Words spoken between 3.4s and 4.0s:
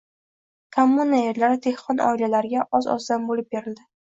berildi.